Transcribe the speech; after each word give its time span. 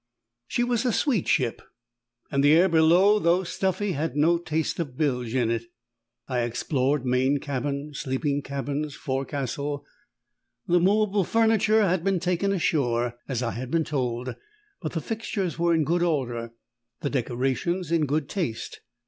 She 0.47 0.63
was 0.63 0.83
a 0.83 0.91
sweet 0.91 1.27
ship; 1.27 1.61
and 2.31 2.43
the 2.43 2.53
air 2.53 2.67
below, 2.67 3.19
though 3.19 3.43
stuffy, 3.43 3.91
had 3.91 4.15
no 4.17 4.39
taste 4.39 4.79
of 4.79 4.97
bilge 4.97 5.35
in 5.35 5.51
it. 5.51 5.65
I 6.27 6.39
explored 6.39 7.05
main 7.05 7.37
cabin, 7.39 7.91
sleeping 7.93 8.41
cabins, 8.41 8.95
forecastle. 8.95 9.85
The 10.65 10.79
movable 10.79 11.23
furniture 11.23 11.83
had 11.87 12.03
been 12.03 12.19
taken 12.19 12.51
ashore, 12.51 13.19
as 13.27 13.43
I 13.43 13.51
had 13.51 13.69
been 13.69 13.83
told; 13.83 14.35
but 14.81 14.93
the 14.93 15.01
fixtures 15.01 15.59
were 15.59 15.71
in 15.75 15.83
good 15.83 16.01
order, 16.01 16.51
the 17.01 17.11
decorations 17.11 17.91
in 17.91 18.07
good 18.07 18.27
taste. 18.27 18.81